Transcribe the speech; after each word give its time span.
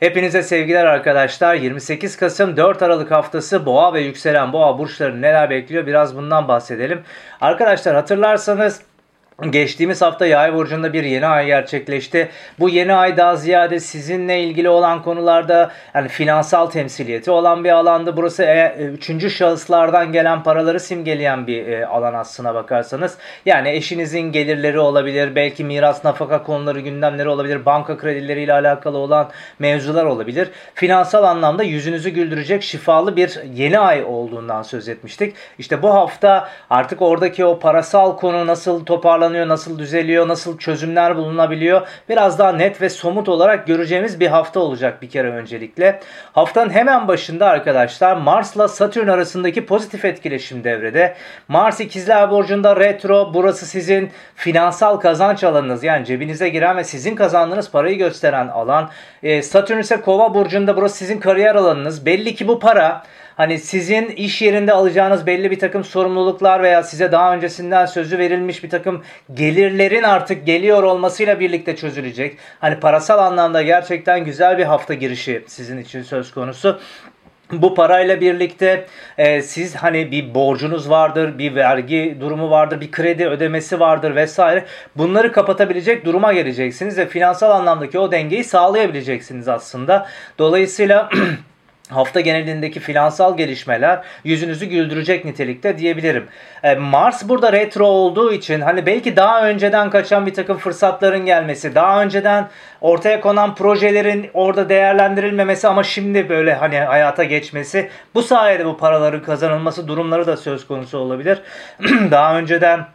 Hepinize 0.00 0.42
sevgiler 0.42 0.84
arkadaşlar. 0.84 1.54
28 1.54 2.16
Kasım 2.16 2.56
4 2.56 2.82
Aralık 2.82 3.10
haftası 3.10 3.66
boğa 3.66 3.94
ve 3.94 4.00
yükselen 4.00 4.52
boğa 4.52 4.78
burçları 4.78 5.22
neler 5.22 5.50
bekliyor 5.50 5.86
biraz 5.86 6.16
bundan 6.16 6.48
bahsedelim. 6.48 7.02
Arkadaşlar 7.40 7.94
hatırlarsanız 7.94 8.82
Geçtiğimiz 9.42 10.02
hafta 10.02 10.26
yay 10.26 10.54
burcunda 10.54 10.92
bir 10.92 11.04
yeni 11.04 11.26
ay 11.26 11.46
gerçekleşti. 11.46 12.28
Bu 12.58 12.68
yeni 12.68 12.94
ay 12.94 13.16
daha 13.16 13.36
ziyade 13.36 13.80
sizinle 13.80 14.42
ilgili 14.42 14.68
olan 14.68 15.02
konularda 15.02 15.70
yani 15.94 16.08
finansal 16.08 16.66
temsiliyeti 16.66 17.30
olan 17.30 17.64
bir 17.64 17.70
alandı. 17.70 18.16
Burası 18.16 18.42
e, 18.42 18.74
üçüncü 18.78 19.30
şahıslardan 19.30 20.12
gelen 20.12 20.42
paraları 20.42 20.80
simgeleyen 20.80 21.46
bir 21.46 21.66
e, 21.66 21.86
alan 21.86 22.14
aslına 22.14 22.54
bakarsanız. 22.54 23.18
Yani 23.46 23.68
eşinizin 23.70 24.20
gelirleri 24.32 24.78
olabilir, 24.78 25.34
belki 25.34 25.64
miras 25.64 26.04
nafaka 26.04 26.42
konuları 26.42 26.80
gündemleri 26.80 27.28
olabilir, 27.28 27.66
banka 27.66 27.98
kredileriyle 27.98 28.52
alakalı 28.52 28.98
olan 28.98 29.30
mevzular 29.58 30.04
olabilir. 30.04 30.50
Finansal 30.74 31.24
anlamda 31.24 31.62
yüzünüzü 31.62 32.10
güldürecek 32.10 32.62
şifalı 32.62 33.16
bir 33.16 33.40
yeni 33.54 33.78
ay 33.78 34.04
olduğundan 34.04 34.62
söz 34.62 34.88
etmiştik. 34.88 35.34
İşte 35.58 35.82
bu 35.82 35.94
hafta 35.94 36.48
artık 36.70 37.02
oradaki 37.02 37.44
o 37.44 37.58
parasal 37.58 38.16
konu 38.16 38.46
nasıl 38.46 38.84
toparlanacak 38.84 39.27
toparlanıyor, 39.28 39.48
nasıl 39.48 39.78
düzeliyor, 39.78 40.28
nasıl 40.28 40.58
çözümler 40.58 41.16
bulunabiliyor. 41.16 41.86
Biraz 42.08 42.38
daha 42.38 42.52
net 42.52 42.80
ve 42.82 42.88
somut 42.88 43.28
olarak 43.28 43.66
göreceğimiz 43.66 44.20
bir 44.20 44.26
hafta 44.26 44.60
olacak 44.60 45.02
bir 45.02 45.10
kere 45.10 45.30
öncelikle. 45.30 46.00
Haftanın 46.32 46.70
hemen 46.70 47.08
başında 47.08 47.46
arkadaşlar 47.46 48.16
Mars'la 48.16 48.68
Satürn 48.68 49.08
arasındaki 49.08 49.66
pozitif 49.66 50.04
etkileşim 50.04 50.64
devrede. 50.64 51.14
Mars 51.48 51.80
ikizler 51.80 52.30
burcunda 52.30 52.76
retro. 52.76 53.34
Burası 53.34 53.66
sizin 53.66 54.10
finansal 54.34 54.96
kazanç 54.96 55.44
alanınız. 55.44 55.84
Yani 55.84 56.06
cebinize 56.06 56.48
giren 56.48 56.76
ve 56.76 56.84
sizin 56.84 57.16
kazandığınız 57.16 57.70
parayı 57.70 57.98
gösteren 57.98 58.48
alan. 58.48 58.90
Ee, 59.22 59.42
Satürn 59.42 59.78
ise 59.78 60.00
kova 60.00 60.34
burcunda 60.34 60.76
burası 60.76 60.96
sizin 60.96 61.20
kariyer 61.20 61.54
alanınız. 61.54 62.06
Belli 62.06 62.34
ki 62.34 62.48
bu 62.48 62.58
para 62.58 63.02
Hani 63.38 63.58
sizin 63.58 64.06
iş 64.06 64.42
yerinde 64.42 64.72
alacağınız 64.72 65.26
belli 65.26 65.50
bir 65.50 65.58
takım 65.58 65.84
sorumluluklar 65.84 66.62
veya 66.62 66.82
size 66.82 67.12
daha 67.12 67.34
öncesinden 67.34 67.86
sözü 67.86 68.18
verilmiş 68.18 68.64
bir 68.64 68.70
takım 68.70 69.02
gelirlerin 69.34 70.02
artık 70.02 70.46
geliyor 70.46 70.82
olmasıyla 70.82 71.40
birlikte 71.40 71.76
çözülecek. 71.76 72.38
Hani 72.60 72.80
parasal 72.80 73.18
anlamda 73.18 73.62
gerçekten 73.62 74.24
güzel 74.24 74.58
bir 74.58 74.64
hafta 74.64 74.94
girişi 74.94 75.44
sizin 75.46 75.78
için 75.78 76.02
söz 76.02 76.34
konusu. 76.34 76.80
Bu 77.52 77.74
parayla 77.74 78.20
birlikte 78.20 78.86
e, 79.18 79.42
siz 79.42 79.76
hani 79.76 80.10
bir 80.10 80.34
borcunuz 80.34 80.90
vardır, 80.90 81.38
bir 81.38 81.54
vergi 81.54 82.16
durumu 82.20 82.50
vardır, 82.50 82.80
bir 82.80 82.90
kredi 82.90 83.26
ödemesi 83.26 83.80
vardır 83.80 84.14
vesaire. 84.14 84.64
Bunları 84.96 85.32
kapatabilecek 85.32 86.04
duruma 86.04 86.32
geleceksiniz 86.32 86.98
ve 86.98 87.06
finansal 87.06 87.50
anlamdaki 87.50 87.98
o 87.98 88.12
dengeyi 88.12 88.44
sağlayabileceksiniz 88.44 89.48
aslında. 89.48 90.06
Dolayısıyla 90.38 91.10
hafta 91.88 92.20
genelindeki 92.20 92.80
finansal 92.80 93.36
gelişmeler 93.36 94.02
yüzünüzü 94.24 94.66
güldürecek 94.66 95.24
nitelikte 95.24 95.78
diyebilirim. 95.78 96.26
E, 96.62 96.74
Mars 96.74 97.28
burada 97.28 97.52
retro 97.52 97.86
olduğu 97.86 98.32
için 98.32 98.60
hani 98.60 98.86
belki 98.86 99.16
daha 99.16 99.48
önceden 99.48 99.90
kaçan 99.90 100.26
bir 100.26 100.34
takım 100.34 100.58
fırsatların 100.58 101.26
gelmesi, 101.26 101.74
daha 101.74 102.02
önceden 102.02 102.48
ortaya 102.80 103.20
konan 103.20 103.54
projelerin 103.54 104.30
orada 104.34 104.68
değerlendirilmemesi 104.68 105.68
ama 105.68 105.82
şimdi 105.82 106.28
böyle 106.28 106.54
hani 106.54 106.78
hayata 106.78 107.24
geçmesi 107.24 107.90
bu 108.14 108.22
sayede 108.22 108.66
bu 108.66 108.76
paraların 108.76 109.22
kazanılması 109.22 109.88
durumları 109.88 110.26
da 110.26 110.36
söz 110.36 110.66
konusu 110.66 110.98
olabilir. 110.98 111.38
daha 112.10 112.38
önceden 112.38 112.86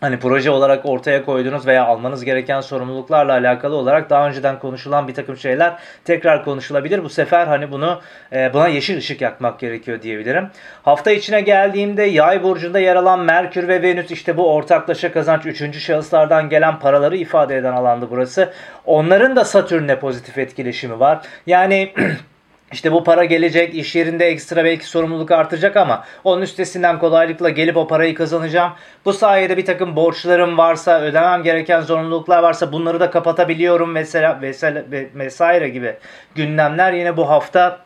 hani 0.00 0.18
proje 0.18 0.50
olarak 0.50 0.86
ortaya 0.86 1.24
koyduğunuz 1.24 1.66
veya 1.66 1.84
almanız 1.84 2.24
gereken 2.24 2.60
sorumluluklarla 2.60 3.32
alakalı 3.32 3.76
olarak 3.76 4.10
daha 4.10 4.28
önceden 4.28 4.58
konuşulan 4.58 5.08
bir 5.08 5.14
takım 5.14 5.36
şeyler 5.36 5.78
tekrar 6.04 6.44
konuşulabilir. 6.44 7.04
Bu 7.04 7.08
sefer 7.08 7.46
hani 7.46 7.70
bunu 7.70 8.00
e, 8.32 8.52
buna 8.54 8.68
yeşil 8.68 8.98
ışık 8.98 9.20
yakmak 9.20 9.60
gerekiyor 9.60 10.02
diyebilirim. 10.02 10.48
Hafta 10.82 11.10
içine 11.10 11.40
geldiğimde 11.40 12.02
yay 12.02 12.42
burcunda 12.42 12.78
yer 12.78 12.96
alan 12.96 13.20
Merkür 13.20 13.68
ve 13.68 13.82
Venüs 13.82 14.10
işte 14.10 14.36
bu 14.36 14.54
ortaklaşa 14.54 15.12
kazanç 15.12 15.46
üçüncü 15.46 15.80
şahıslardan 15.80 16.48
gelen 16.48 16.78
paraları 16.78 17.16
ifade 17.16 17.56
eden 17.56 17.72
alandı 17.72 18.06
burası. 18.10 18.52
Onların 18.86 19.36
da 19.36 19.44
Satürn'le 19.44 19.96
pozitif 19.96 20.38
etkileşimi 20.38 21.00
var. 21.00 21.20
Yani 21.46 21.92
İşte 22.72 22.92
bu 22.92 23.04
para 23.04 23.24
gelecek, 23.24 23.74
iş 23.74 23.96
yerinde 23.96 24.26
ekstra 24.26 24.64
belki 24.64 24.86
sorumluluk 24.86 25.30
artacak 25.30 25.76
ama 25.76 26.04
onun 26.24 26.42
üstesinden 26.42 26.98
kolaylıkla 26.98 27.50
gelip 27.50 27.76
o 27.76 27.86
parayı 27.86 28.14
kazanacağım. 28.14 28.72
Bu 29.04 29.12
sayede 29.12 29.56
bir 29.56 29.64
takım 29.64 29.96
borçlarım 29.96 30.58
varsa, 30.58 31.00
ödemem 31.00 31.42
gereken 31.42 31.80
zorunluluklar 31.80 32.42
varsa 32.42 32.72
bunları 32.72 33.00
da 33.00 33.10
kapatabiliyorum 33.10 33.90
mesela 33.92 34.40
vesaire, 34.42 34.84
vesaire 35.14 35.68
gibi 35.68 35.94
gündemler 36.34 36.92
yine 36.92 37.16
bu 37.16 37.28
hafta 37.28 37.80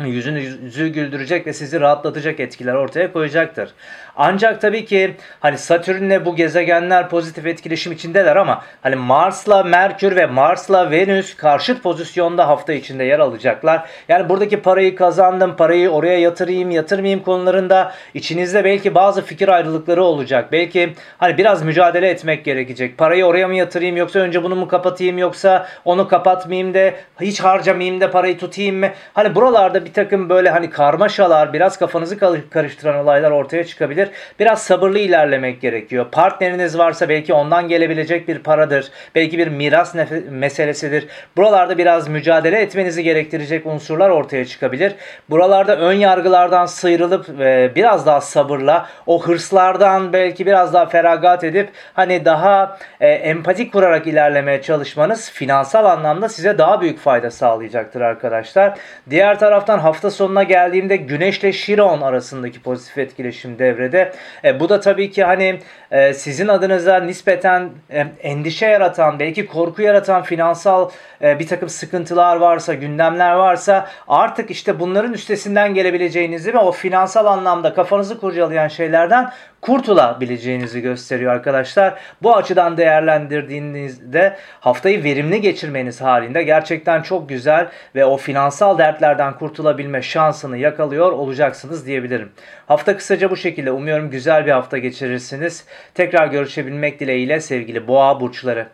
yüzünüzü 0.00 0.88
güldürecek 0.88 1.46
ve 1.46 1.52
sizi 1.52 1.80
rahatlatacak 1.80 2.40
etkiler 2.40 2.74
ortaya 2.74 3.12
koyacaktır. 3.12 3.70
Ancak 4.16 4.60
tabii 4.60 4.84
ki 4.84 5.14
hani 5.40 5.58
Satürn'le 5.58 6.24
bu 6.24 6.36
gezegenler 6.36 7.08
pozitif 7.08 7.46
etkileşim 7.46 7.92
içindeler 7.92 8.36
ama 8.36 8.62
hani 8.82 8.96
Mars'la 8.96 9.62
Merkür 9.62 10.16
ve 10.16 10.26
Mars'la 10.26 10.90
Venüs 10.90 11.36
karşıt 11.36 11.82
pozisyonda 11.82 12.48
hafta 12.48 12.72
içinde 12.72 13.04
yer 13.04 13.18
alacaklar. 13.18 13.88
Yani 14.08 14.28
buradaki 14.28 14.62
parayı 14.62 14.96
kazandım, 14.96 15.56
parayı 15.56 15.90
oraya 15.90 16.18
yatırayım, 16.18 16.70
yatırmayayım 16.70 17.22
konularında 17.22 17.94
içinizde 18.14 18.64
belki 18.64 18.94
bazı 18.94 19.22
fikir 19.22 19.48
ayrılıkları 19.48 20.02
olacak. 20.04 20.52
Belki 20.52 20.92
hani 21.18 21.38
biraz 21.38 21.62
mücadele 21.62 22.08
etmek 22.08 22.44
gerekecek. 22.44 22.98
Parayı 22.98 23.24
oraya 23.24 23.48
mı 23.48 23.54
yatırayım 23.54 23.96
yoksa 23.96 24.18
önce 24.18 24.42
bunu 24.42 24.56
mu 24.56 24.68
kapatayım 24.68 25.18
yoksa 25.18 25.66
onu 25.84 26.08
kapatmayayım 26.08 26.74
da 26.74 26.90
hiç 27.20 27.40
harcamayayım 27.40 28.00
da 28.00 28.10
parayı 28.10 28.38
tutayım 28.38 28.76
mı? 28.76 28.88
Hani 29.14 29.34
buralarda 29.34 29.83
bir 29.84 29.92
takım 29.92 30.28
böyle 30.28 30.50
hani 30.50 30.70
karmaşalar, 30.70 31.52
biraz 31.52 31.78
kafanızı 31.78 32.18
karıştıran 32.50 32.96
olaylar 32.96 33.30
ortaya 33.30 33.64
çıkabilir. 33.64 34.10
Biraz 34.40 34.62
sabırlı 34.62 34.98
ilerlemek 34.98 35.60
gerekiyor. 35.60 36.06
Partneriniz 36.12 36.78
varsa 36.78 37.08
belki 37.08 37.34
ondan 37.34 37.68
gelebilecek 37.68 38.28
bir 38.28 38.38
paradır. 38.38 38.90
Belki 39.14 39.38
bir 39.38 39.48
miras 39.48 39.94
meselesidir. 40.30 41.06
Buralarda 41.36 41.78
biraz 41.78 42.08
mücadele 42.08 42.60
etmenizi 42.60 43.02
gerektirecek 43.02 43.66
unsurlar 43.66 44.10
ortaya 44.10 44.44
çıkabilir. 44.44 44.94
Buralarda 45.30 45.76
ön 45.76 45.92
yargılardan 45.92 46.66
sıyrılıp 46.66 47.40
e, 47.40 47.72
biraz 47.74 48.06
daha 48.06 48.20
sabırla 48.20 48.86
o 49.06 49.22
hırslardan 49.22 50.12
belki 50.12 50.46
biraz 50.46 50.72
daha 50.72 50.86
feragat 50.86 51.44
edip 51.44 51.70
hani 51.94 52.24
daha 52.24 52.78
e, 53.00 53.08
empatik 53.08 53.72
kurarak 53.72 54.06
ilerlemeye 54.06 54.62
çalışmanız 54.62 55.30
finansal 55.30 55.84
anlamda 55.84 56.28
size 56.28 56.58
daha 56.58 56.80
büyük 56.80 56.98
fayda 56.98 57.30
sağlayacaktır 57.30 58.00
arkadaşlar. 58.00 58.78
Diğer 59.10 59.38
taraftan 59.38 59.73
hafta 59.78 60.10
sonuna 60.10 60.42
geldiğimde 60.42 60.96
Güneş 60.96 61.38
ile 61.38 61.52
Şiron 61.52 62.00
arasındaki 62.00 62.62
pozitif 62.62 62.98
etkileşim 62.98 63.58
devrede. 63.58 64.12
E, 64.44 64.60
bu 64.60 64.68
da 64.68 64.80
tabii 64.80 65.10
ki 65.10 65.24
hani 65.24 65.58
e, 65.90 66.14
sizin 66.14 66.48
adınıza 66.48 67.00
nispeten 67.00 67.70
e, 67.90 68.06
endişe 68.22 68.66
yaratan, 68.66 69.18
belki 69.18 69.46
korku 69.46 69.82
yaratan 69.82 70.22
finansal 70.22 70.90
e, 71.22 71.38
bir 71.38 71.46
takım 71.46 71.68
sıkıntılar 71.68 72.36
varsa, 72.36 72.74
gündemler 72.74 73.32
varsa 73.32 73.88
artık 74.08 74.50
işte 74.50 74.80
bunların 74.80 75.12
üstesinden 75.12 75.74
gelebileceğinizi 75.74 76.54
ve 76.54 76.58
o 76.58 76.72
finansal 76.72 77.26
anlamda 77.26 77.74
kafanızı 77.74 78.20
kurcalayan 78.20 78.68
şeylerden 78.68 79.30
kurtulabileceğinizi 79.64 80.80
gösteriyor 80.80 81.32
arkadaşlar. 81.32 81.94
Bu 82.22 82.36
açıdan 82.36 82.76
değerlendirdiğinizde 82.76 84.36
haftayı 84.60 85.04
verimli 85.04 85.40
geçirmeniz 85.40 86.00
halinde 86.00 86.42
gerçekten 86.42 87.02
çok 87.02 87.28
güzel 87.28 87.68
ve 87.94 88.04
o 88.04 88.16
finansal 88.16 88.78
dertlerden 88.78 89.38
kurtulabilme 89.64 90.02
şansını 90.02 90.58
yakalıyor 90.58 91.12
olacaksınız 91.12 91.86
diyebilirim. 91.86 92.32
Hafta 92.66 92.96
kısaca 92.96 93.30
bu 93.30 93.36
şekilde. 93.36 93.70
Umuyorum 93.70 94.10
güzel 94.10 94.46
bir 94.46 94.50
hafta 94.50 94.78
geçirirsiniz. 94.78 95.64
Tekrar 95.94 96.26
görüşebilmek 96.26 97.00
dileğiyle 97.00 97.40
sevgili 97.40 97.88
boğa 97.88 98.20
burçları. 98.20 98.66